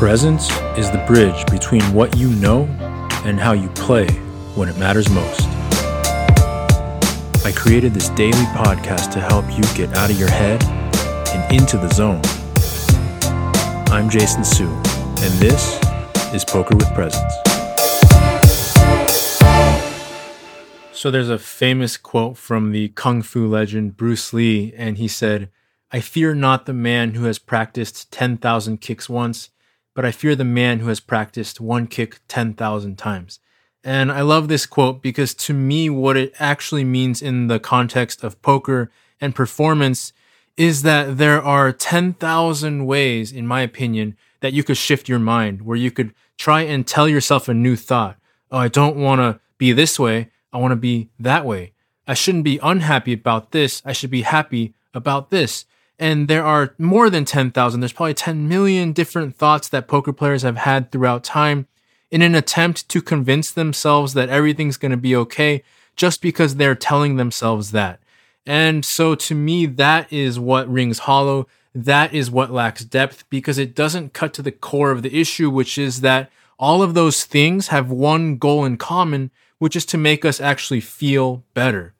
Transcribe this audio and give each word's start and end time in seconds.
Presence 0.00 0.50
is 0.78 0.90
the 0.90 1.04
bridge 1.06 1.44
between 1.50 1.82
what 1.92 2.16
you 2.16 2.30
know 2.30 2.64
and 3.26 3.38
how 3.38 3.52
you 3.52 3.68
play 3.68 4.08
when 4.54 4.66
it 4.66 4.78
matters 4.78 5.10
most. 5.10 5.42
I 7.44 7.52
created 7.54 7.92
this 7.92 8.08
daily 8.08 8.46
podcast 8.56 9.12
to 9.12 9.20
help 9.20 9.44
you 9.50 9.62
get 9.74 9.94
out 9.98 10.10
of 10.10 10.18
your 10.18 10.30
head 10.30 10.64
and 10.64 11.54
into 11.54 11.76
the 11.76 11.90
zone. 11.90 12.22
I'm 13.92 14.08
Jason 14.08 14.42
Su, 14.42 14.68
and 14.68 15.34
this 15.34 15.78
is 16.32 16.46
Poker 16.46 16.76
with 16.76 16.88
Presence. 16.94 17.34
So 20.92 21.10
there's 21.10 21.28
a 21.28 21.38
famous 21.38 21.98
quote 21.98 22.38
from 22.38 22.72
the 22.72 22.88
kung 22.88 23.20
fu 23.20 23.46
legend 23.46 23.98
Bruce 23.98 24.32
Lee, 24.32 24.72
and 24.78 24.96
he 24.96 25.08
said, 25.08 25.50
I 25.92 26.00
fear 26.00 26.34
not 26.34 26.64
the 26.64 26.72
man 26.72 27.16
who 27.16 27.24
has 27.24 27.38
practiced 27.38 28.10
10,000 28.10 28.80
kicks 28.80 29.06
once, 29.06 29.50
but 30.00 30.08
I 30.08 30.12
fear 30.12 30.34
the 30.34 30.44
man 30.44 30.78
who 30.78 30.88
has 30.88 30.98
practiced 30.98 31.60
one 31.60 31.86
kick 31.86 32.20
10,000 32.26 32.96
times. 32.96 33.38
And 33.84 34.10
I 34.10 34.22
love 34.22 34.48
this 34.48 34.64
quote 34.64 35.02
because 35.02 35.34
to 35.34 35.52
me, 35.52 35.90
what 35.90 36.16
it 36.16 36.32
actually 36.38 36.84
means 36.84 37.20
in 37.20 37.48
the 37.48 37.60
context 37.60 38.24
of 38.24 38.40
poker 38.40 38.90
and 39.20 39.34
performance 39.34 40.14
is 40.56 40.80
that 40.84 41.18
there 41.18 41.42
are 41.42 41.70
10,000 41.70 42.86
ways, 42.86 43.30
in 43.30 43.46
my 43.46 43.60
opinion, 43.60 44.16
that 44.40 44.54
you 44.54 44.64
could 44.64 44.78
shift 44.78 45.06
your 45.06 45.18
mind, 45.18 45.60
where 45.66 45.76
you 45.76 45.90
could 45.90 46.14
try 46.38 46.62
and 46.62 46.86
tell 46.86 47.06
yourself 47.06 47.46
a 47.46 47.52
new 47.52 47.76
thought. 47.76 48.16
Oh, 48.50 48.56
I 48.56 48.68
don't 48.68 48.96
want 48.96 49.20
to 49.20 49.38
be 49.58 49.70
this 49.72 49.98
way. 49.98 50.30
I 50.50 50.56
want 50.56 50.72
to 50.72 50.76
be 50.76 51.10
that 51.18 51.44
way. 51.44 51.74
I 52.06 52.14
shouldn't 52.14 52.44
be 52.44 52.58
unhappy 52.62 53.12
about 53.12 53.52
this. 53.52 53.82
I 53.84 53.92
should 53.92 54.10
be 54.10 54.22
happy 54.22 54.72
about 54.94 55.28
this. 55.28 55.66
And 56.00 56.28
there 56.28 56.44
are 56.46 56.74
more 56.78 57.10
than 57.10 57.26
10,000. 57.26 57.78
There's 57.78 57.92
probably 57.92 58.14
10 58.14 58.48
million 58.48 58.92
different 58.92 59.36
thoughts 59.36 59.68
that 59.68 59.86
poker 59.86 60.14
players 60.14 60.42
have 60.42 60.56
had 60.56 60.90
throughout 60.90 61.22
time 61.22 61.68
in 62.10 62.22
an 62.22 62.34
attempt 62.34 62.88
to 62.88 63.02
convince 63.02 63.50
themselves 63.50 64.14
that 64.14 64.30
everything's 64.30 64.78
going 64.78 64.90
to 64.90 64.96
be 64.96 65.14
okay 65.14 65.62
just 65.96 66.22
because 66.22 66.56
they're 66.56 66.74
telling 66.74 67.16
themselves 67.16 67.72
that. 67.72 68.00
And 68.46 68.82
so 68.82 69.14
to 69.14 69.34
me, 69.34 69.66
that 69.66 70.10
is 70.10 70.40
what 70.40 70.72
rings 70.72 71.00
hollow. 71.00 71.46
That 71.74 72.14
is 72.14 72.30
what 72.30 72.50
lacks 72.50 72.82
depth 72.82 73.28
because 73.28 73.58
it 73.58 73.74
doesn't 73.74 74.14
cut 74.14 74.32
to 74.34 74.42
the 74.42 74.50
core 74.50 74.90
of 74.90 75.02
the 75.02 75.14
issue, 75.14 75.50
which 75.50 75.76
is 75.76 76.00
that 76.00 76.30
all 76.58 76.82
of 76.82 76.94
those 76.94 77.24
things 77.24 77.68
have 77.68 77.90
one 77.90 78.38
goal 78.38 78.64
in 78.64 78.78
common, 78.78 79.30
which 79.58 79.76
is 79.76 79.84
to 79.86 79.98
make 79.98 80.24
us 80.24 80.40
actually 80.40 80.80
feel 80.80 81.44
better. 81.52 81.94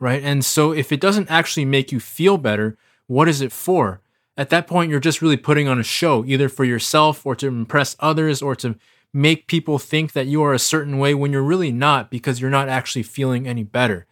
Right. 0.00 0.22
And 0.24 0.44
so 0.44 0.72
if 0.72 0.90
it 0.90 1.00
doesn't 1.00 1.30
actually 1.30 1.64
make 1.64 1.92
you 1.92 2.00
feel 2.00 2.36
better, 2.36 2.76
what 3.06 3.28
is 3.28 3.40
it 3.40 3.52
for? 3.52 4.00
At 4.36 4.50
that 4.50 4.66
point, 4.66 4.90
you're 4.90 5.00
just 5.00 5.22
really 5.22 5.36
putting 5.36 5.68
on 5.68 5.78
a 5.78 5.84
show, 5.84 6.24
either 6.24 6.48
for 6.48 6.64
yourself 6.64 7.24
or 7.24 7.36
to 7.36 7.46
impress 7.46 7.96
others 8.00 8.42
or 8.42 8.56
to 8.56 8.76
make 9.12 9.46
people 9.46 9.78
think 9.78 10.12
that 10.12 10.26
you 10.26 10.42
are 10.42 10.52
a 10.52 10.58
certain 10.58 10.98
way 10.98 11.14
when 11.14 11.30
you're 11.30 11.42
really 11.42 11.70
not 11.70 12.10
because 12.10 12.40
you're 12.40 12.50
not 12.50 12.68
actually 12.68 13.04
feeling 13.04 13.46
any 13.46 13.62
better. 13.62 14.06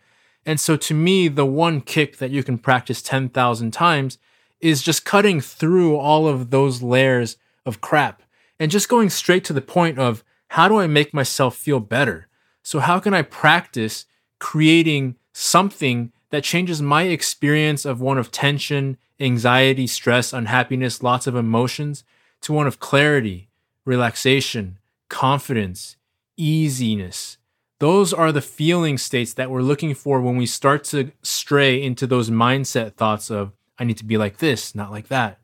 And 0.47 0.61
so 0.61 0.77
to 0.77 0.95
me, 0.95 1.29
the 1.29 1.47
one 1.47 1.81
kick 1.81 2.19
that 2.19 2.31
you 2.31 2.45
can 2.45 2.59
practice 2.59 3.03
10,000 3.03 3.73
times 3.73 4.19
is 4.61 4.83
just 4.83 5.05
cutting 5.05 5.41
through 5.41 5.97
all 5.97 6.29
of 6.29 6.51
those 6.51 6.83
layers 6.83 7.37
of 7.67 7.81
crap 7.81 8.23
and 8.61 8.70
just 8.70 8.89
going 8.89 9.11
straight 9.11 9.45
to 9.45 9.53
the 9.53 9.61
point 9.61 9.98
of 9.98 10.23
how 10.48 10.69
do 10.69 10.79
I 10.79 10.87
make 10.87 11.13
myself 11.13 11.57
feel 11.57 11.81
better? 11.81 12.29
So 12.63 12.79
how 12.79 13.01
can 13.01 13.13
I 13.13 13.23
practice 13.23 14.07
creating 14.39 15.17
something 15.33 16.13
that 16.33 16.43
changes 16.43 16.81
my 16.81 17.03
experience 17.03 17.85
of 17.85 18.01
one 18.01 18.17
of 18.17 18.33
tension, 18.33 18.97
anxiety, 19.21 19.87
stress, 19.87 20.33
unhappiness, 20.33 21.03
lots 21.03 21.27
of 21.27 21.37
emotions 21.37 22.05
to 22.41 22.55
one 22.55 22.67
of 22.67 22.81
clarity, 22.81 23.51
relaxation, 23.85 24.79
confidence, 25.11 25.97
easiness. 26.39 27.37
Those 27.81 28.15
are 28.15 28.33
the 28.33 28.41
feeling 28.41 28.97
states 28.97 29.35
that 29.35 29.51
we're 29.51 29.61
looking 29.61 29.95
for 29.95 30.23
when 30.23 30.39
we 30.39 30.47
start 30.47 30.85
to 30.85 31.13
stray 31.23 31.83
into 31.83 32.07
those 32.07 32.31
mindset 32.31 32.95
thoughts 32.95 33.31
of, 33.31 33.53
I 33.79 33.85
need 33.85 33.98
to 33.98 34.05
be 34.05 34.17
like 34.17 34.39
this, 34.39 34.75
not 34.75 34.91
like 34.91 35.09
that. 35.09 35.39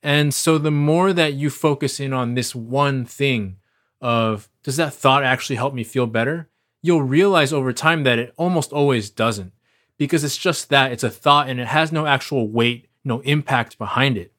And 0.00 0.32
so 0.32 0.58
the 0.58 0.70
more 0.70 1.12
that 1.12 1.34
you 1.34 1.50
focus 1.50 1.98
in 1.98 2.12
on 2.12 2.34
this 2.34 2.54
one 2.54 3.04
thing 3.04 3.56
of, 4.00 4.48
does 4.62 4.76
that 4.76 4.94
thought 4.94 5.24
actually 5.24 5.56
help 5.56 5.74
me 5.74 5.82
feel 5.82 6.06
better? 6.06 6.48
You'll 6.82 7.02
realize 7.02 7.52
over 7.52 7.72
time 7.72 8.04
that 8.04 8.20
it 8.20 8.32
almost 8.36 8.72
always 8.72 9.10
doesn't 9.10 9.52
because 9.96 10.24
it's 10.24 10.36
just 10.36 10.68
that 10.70 10.92
it's 10.92 11.04
a 11.04 11.10
thought 11.10 11.48
and 11.48 11.60
it 11.60 11.68
has 11.68 11.92
no 11.92 12.06
actual 12.06 12.48
weight, 12.48 12.88
no 13.04 13.20
impact 13.20 13.78
behind 13.78 14.16
it. 14.16 14.32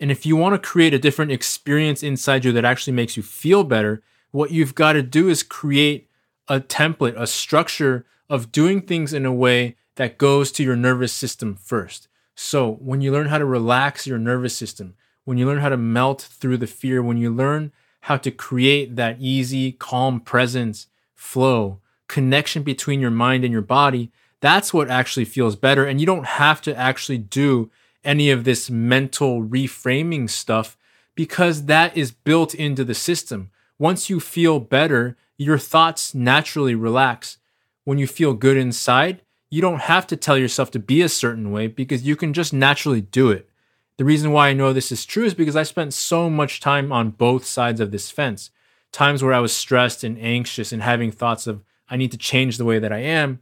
And 0.00 0.10
if 0.10 0.24
you 0.24 0.36
want 0.36 0.54
to 0.54 0.68
create 0.68 0.94
a 0.94 0.98
different 0.98 1.32
experience 1.32 2.02
inside 2.02 2.44
you 2.44 2.52
that 2.52 2.64
actually 2.64 2.92
makes 2.92 3.16
you 3.16 3.22
feel 3.22 3.64
better, 3.64 4.02
what 4.30 4.50
you've 4.50 4.74
got 4.74 4.92
to 4.92 5.02
do 5.02 5.28
is 5.28 5.42
create 5.42 6.08
a 6.46 6.60
template, 6.60 7.14
a 7.16 7.26
structure 7.26 8.06
of 8.28 8.52
doing 8.52 8.82
things 8.82 9.12
in 9.12 9.26
a 9.26 9.32
way 9.32 9.76
that 9.96 10.18
goes 10.18 10.52
to 10.52 10.62
your 10.62 10.76
nervous 10.76 11.12
system 11.12 11.56
first. 11.56 12.08
So, 12.34 12.74
when 12.74 13.00
you 13.00 13.10
learn 13.10 13.26
how 13.26 13.38
to 13.38 13.44
relax 13.44 14.06
your 14.06 14.18
nervous 14.18 14.56
system, 14.56 14.94
when 15.24 15.38
you 15.38 15.46
learn 15.46 15.58
how 15.58 15.70
to 15.70 15.76
melt 15.76 16.22
through 16.22 16.58
the 16.58 16.68
fear, 16.68 17.02
when 17.02 17.16
you 17.16 17.34
learn 17.34 17.72
how 18.02 18.16
to 18.18 18.30
create 18.30 18.94
that 18.96 19.16
easy, 19.18 19.72
calm 19.72 20.20
presence, 20.20 20.86
flow, 21.14 21.80
connection 22.06 22.62
between 22.62 23.00
your 23.00 23.10
mind 23.10 23.44
and 23.44 23.52
your 23.52 23.62
body, 23.62 24.12
that's 24.40 24.72
what 24.72 24.88
actually 24.88 25.24
feels 25.24 25.56
better. 25.56 25.84
And 25.84 26.00
you 26.00 26.06
don't 26.06 26.26
have 26.26 26.60
to 26.62 26.76
actually 26.76 27.18
do 27.18 27.70
any 28.04 28.30
of 28.30 28.44
this 28.44 28.70
mental 28.70 29.42
reframing 29.42 30.30
stuff 30.30 30.76
because 31.14 31.66
that 31.66 31.96
is 31.96 32.12
built 32.12 32.54
into 32.54 32.84
the 32.84 32.94
system. 32.94 33.50
Once 33.78 34.08
you 34.08 34.20
feel 34.20 34.60
better, 34.60 35.16
your 35.36 35.58
thoughts 35.58 36.14
naturally 36.14 36.74
relax. 36.74 37.38
When 37.84 37.98
you 37.98 38.06
feel 38.06 38.34
good 38.34 38.56
inside, 38.56 39.22
you 39.50 39.60
don't 39.60 39.82
have 39.82 40.06
to 40.08 40.16
tell 40.16 40.36
yourself 40.36 40.70
to 40.72 40.78
be 40.78 41.02
a 41.02 41.08
certain 41.08 41.50
way 41.50 41.66
because 41.66 42.02
you 42.02 42.16
can 42.16 42.32
just 42.32 42.52
naturally 42.52 43.00
do 43.00 43.30
it. 43.30 43.48
The 43.96 44.04
reason 44.04 44.30
why 44.30 44.48
I 44.48 44.52
know 44.52 44.72
this 44.72 44.92
is 44.92 45.04
true 45.04 45.24
is 45.24 45.34
because 45.34 45.56
I 45.56 45.64
spent 45.64 45.92
so 45.92 46.30
much 46.30 46.60
time 46.60 46.92
on 46.92 47.10
both 47.10 47.44
sides 47.44 47.80
of 47.80 47.90
this 47.90 48.10
fence. 48.10 48.50
Times 48.92 49.22
where 49.22 49.34
I 49.34 49.40
was 49.40 49.52
stressed 49.52 50.04
and 50.04 50.18
anxious 50.20 50.72
and 50.72 50.82
having 50.82 51.10
thoughts 51.10 51.46
of, 51.46 51.64
I 51.88 51.96
need 51.96 52.12
to 52.12 52.18
change 52.18 52.58
the 52.58 52.64
way 52.64 52.78
that 52.78 52.92
I 52.92 52.98
am, 52.98 53.40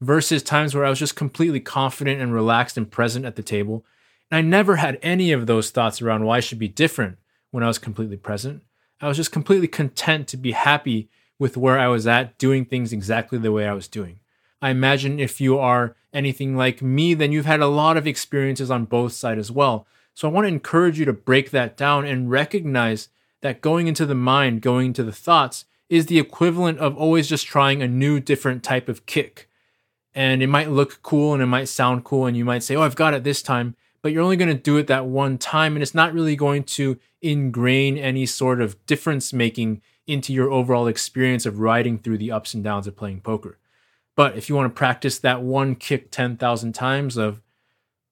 versus 0.00 0.42
times 0.42 0.74
where 0.74 0.84
I 0.84 0.90
was 0.90 0.98
just 0.98 1.16
completely 1.16 1.60
confident 1.60 2.20
and 2.20 2.32
relaxed 2.32 2.76
and 2.76 2.90
present 2.90 3.24
at 3.24 3.36
the 3.36 3.42
table. 3.42 3.84
And 4.30 4.38
I 4.38 4.40
never 4.42 4.76
had 4.76 4.98
any 5.02 5.32
of 5.32 5.46
those 5.46 5.70
thoughts 5.70 6.00
around 6.00 6.24
why 6.24 6.38
I 6.38 6.40
should 6.40 6.58
be 6.58 6.68
different 6.68 7.18
when 7.50 7.62
I 7.62 7.66
was 7.66 7.78
completely 7.78 8.16
present. 8.16 8.62
I 9.00 9.08
was 9.08 9.16
just 9.16 9.32
completely 9.32 9.68
content 9.68 10.28
to 10.28 10.36
be 10.36 10.52
happy 10.52 11.08
with 11.38 11.56
where 11.56 11.78
I 11.78 11.88
was 11.88 12.06
at, 12.06 12.38
doing 12.38 12.64
things 12.64 12.92
exactly 12.92 13.38
the 13.38 13.52
way 13.52 13.66
I 13.66 13.72
was 13.72 13.88
doing. 13.88 14.20
I 14.62 14.70
imagine 14.70 15.18
if 15.18 15.40
you 15.40 15.58
are 15.58 15.96
anything 16.12 16.56
like 16.56 16.82
me, 16.82 17.14
then 17.14 17.32
you've 17.32 17.46
had 17.46 17.60
a 17.60 17.66
lot 17.66 17.96
of 17.96 18.06
experiences 18.06 18.70
on 18.70 18.84
both 18.84 19.12
sides 19.12 19.38
as 19.38 19.50
well. 19.50 19.86
So 20.14 20.28
I 20.28 20.32
want 20.32 20.44
to 20.44 20.52
encourage 20.52 20.98
you 20.98 21.06
to 21.06 21.12
break 21.12 21.50
that 21.50 21.76
down 21.76 22.04
and 22.04 22.30
recognize 22.30 23.08
that 23.40 23.62
going 23.62 23.86
into 23.86 24.04
the 24.04 24.14
mind, 24.14 24.60
going 24.60 24.88
into 24.88 25.02
the 25.02 25.12
thoughts, 25.12 25.64
is 25.88 26.06
the 26.06 26.18
equivalent 26.18 26.78
of 26.78 26.96
always 26.96 27.26
just 27.26 27.46
trying 27.46 27.82
a 27.82 27.88
new, 27.88 28.20
different 28.20 28.62
type 28.62 28.88
of 28.88 29.06
kick 29.06 29.48
and 30.14 30.42
it 30.42 30.48
might 30.48 30.70
look 30.70 31.00
cool 31.02 31.34
and 31.34 31.42
it 31.42 31.46
might 31.46 31.68
sound 31.68 32.04
cool 32.04 32.26
and 32.26 32.36
you 32.36 32.44
might 32.44 32.62
say, 32.62 32.76
"Oh, 32.76 32.82
I've 32.82 32.96
got 32.96 33.14
it 33.14 33.24
this 33.24 33.42
time." 33.42 33.76
But 34.02 34.12
you're 34.12 34.22
only 34.22 34.36
going 34.36 34.48
to 34.48 34.54
do 34.54 34.78
it 34.78 34.86
that 34.86 35.06
one 35.06 35.36
time 35.36 35.74
and 35.74 35.82
it's 35.82 35.94
not 35.94 36.14
really 36.14 36.34
going 36.34 36.64
to 36.64 36.98
ingrain 37.20 37.98
any 37.98 38.24
sort 38.24 38.60
of 38.60 38.84
difference 38.86 39.32
making 39.32 39.82
into 40.06 40.32
your 40.32 40.50
overall 40.50 40.86
experience 40.86 41.44
of 41.44 41.60
riding 41.60 41.98
through 41.98 42.18
the 42.18 42.32
ups 42.32 42.54
and 42.54 42.64
downs 42.64 42.86
of 42.86 42.96
playing 42.96 43.20
poker. 43.20 43.58
But 44.16 44.36
if 44.36 44.48
you 44.48 44.54
want 44.54 44.74
to 44.74 44.78
practice 44.78 45.18
that 45.18 45.42
one 45.42 45.74
kick 45.76 46.10
10,000 46.10 46.72
times 46.72 47.16
of 47.16 47.42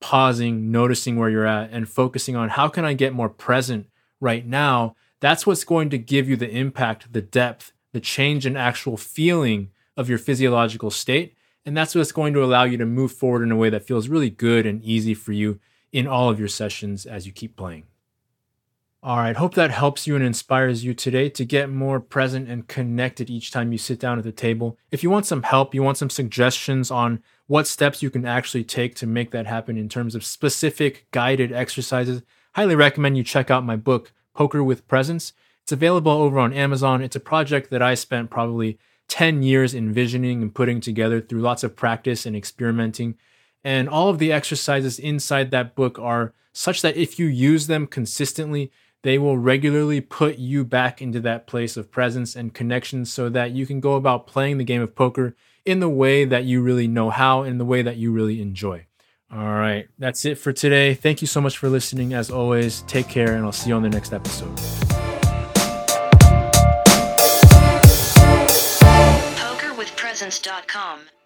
pausing, 0.00 0.70
noticing 0.70 1.16
where 1.16 1.30
you're 1.30 1.46
at 1.46 1.70
and 1.72 1.88
focusing 1.88 2.36
on 2.36 2.50
how 2.50 2.68
can 2.68 2.84
I 2.84 2.92
get 2.92 3.12
more 3.12 3.28
present 3.28 3.88
right 4.20 4.46
now, 4.46 4.94
that's 5.20 5.46
what's 5.46 5.64
going 5.64 5.90
to 5.90 5.98
give 5.98 6.28
you 6.28 6.36
the 6.36 6.50
impact, 6.50 7.12
the 7.12 7.22
depth, 7.22 7.72
the 7.92 8.00
change 8.00 8.46
in 8.46 8.56
actual 8.56 8.96
feeling 8.96 9.70
of 9.96 10.08
your 10.08 10.18
physiological 10.18 10.90
state 10.90 11.34
and 11.68 11.76
that's 11.76 11.94
what's 11.94 12.12
going 12.12 12.32
to 12.32 12.42
allow 12.42 12.64
you 12.64 12.78
to 12.78 12.86
move 12.86 13.12
forward 13.12 13.42
in 13.42 13.52
a 13.52 13.56
way 13.56 13.68
that 13.68 13.86
feels 13.86 14.08
really 14.08 14.30
good 14.30 14.64
and 14.64 14.82
easy 14.82 15.12
for 15.12 15.32
you 15.32 15.60
in 15.92 16.06
all 16.06 16.30
of 16.30 16.38
your 16.38 16.48
sessions 16.48 17.04
as 17.04 17.26
you 17.26 17.32
keep 17.32 17.56
playing. 17.56 17.84
All 19.02 19.18
right, 19.18 19.36
hope 19.36 19.52
that 19.52 19.70
helps 19.70 20.06
you 20.06 20.16
and 20.16 20.24
inspires 20.24 20.82
you 20.82 20.94
today 20.94 21.28
to 21.28 21.44
get 21.44 21.68
more 21.68 22.00
present 22.00 22.48
and 22.48 22.66
connected 22.66 23.28
each 23.28 23.50
time 23.50 23.70
you 23.70 23.76
sit 23.76 24.00
down 24.00 24.16
at 24.16 24.24
the 24.24 24.32
table. 24.32 24.78
If 24.90 25.02
you 25.02 25.10
want 25.10 25.26
some 25.26 25.42
help, 25.42 25.74
you 25.74 25.82
want 25.82 25.98
some 25.98 26.08
suggestions 26.08 26.90
on 26.90 27.22
what 27.48 27.66
steps 27.66 28.02
you 28.02 28.08
can 28.08 28.24
actually 28.24 28.64
take 28.64 28.94
to 28.94 29.06
make 29.06 29.30
that 29.32 29.46
happen 29.46 29.76
in 29.76 29.90
terms 29.90 30.14
of 30.14 30.24
specific 30.24 31.06
guided 31.10 31.52
exercises, 31.52 32.22
highly 32.54 32.76
recommend 32.76 33.18
you 33.18 33.24
check 33.24 33.50
out 33.50 33.62
my 33.62 33.76
book, 33.76 34.10
Poker 34.34 34.64
with 34.64 34.88
Presence. 34.88 35.34
It's 35.64 35.72
available 35.72 36.12
over 36.12 36.38
on 36.38 36.54
Amazon. 36.54 37.02
It's 37.02 37.14
a 37.14 37.20
project 37.20 37.68
that 37.68 37.82
I 37.82 37.92
spent 37.92 38.30
probably 38.30 38.78
10 39.08 39.42
years 39.42 39.74
envisioning 39.74 40.42
and 40.42 40.54
putting 40.54 40.80
together 40.80 41.20
through 41.20 41.40
lots 41.40 41.64
of 41.64 41.74
practice 41.74 42.26
and 42.26 42.36
experimenting. 42.36 43.16
And 43.64 43.88
all 43.88 44.08
of 44.08 44.18
the 44.18 44.32
exercises 44.32 44.98
inside 44.98 45.50
that 45.50 45.74
book 45.74 45.98
are 45.98 46.32
such 46.52 46.82
that 46.82 46.96
if 46.96 47.18
you 47.18 47.26
use 47.26 47.66
them 47.66 47.86
consistently, 47.86 48.70
They 49.02 49.18
will 49.18 49.38
regularly 49.38 50.00
put 50.00 50.38
you 50.38 50.64
back 50.64 51.00
into 51.00 51.20
that 51.20 51.46
place 51.46 51.76
of 51.76 51.90
presence 51.90 52.34
and 52.34 52.52
connection 52.52 53.04
so 53.04 53.28
that 53.28 53.52
you 53.52 53.64
can 53.64 53.80
go 53.80 53.94
about 53.94 54.26
playing 54.26 54.58
the 54.58 54.64
game 54.64 54.82
of 54.82 54.94
poker 54.96 55.36
in 55.64 55.80
the 55.80 55.88
way 55.88 56.24
that 56.24 56.44
you 56.44 56.60
really 56.62 56.88
know 56.88 57.10
how, 57.10 57.42
in 57.42 57.58
the 57.58 57.64
way 57.64 57.82
that 57.82 57.96
you 57.96 58.10
really 58.10 58.42
enjoy. 58.42 58.86
All 59.32 59.38
right, 59.38 59.88
that's 59.98 60.24
it 60.24 60.36
for 60.36 60.52
today. 60.52 60.94
Thank 60.94 61.20
you 61.20 61.26
so 61.26 61.40
much 61.40 61.58
for 61.58 61.68
listening. 61.68 62.14
As 62.14 62.30
always, 62.30 62.82
take 62.82 63.08
care, 63.08 63.34
and 63.34 63.44
I'll 63.44 63.52
see 63.52 63.68
you 63.68 63.76
on 63.76 63.82
the 63.82 63.90
next 63.90 64.12
episode. 64.12 64.87
PokerWithPresence.com 70.18 71.17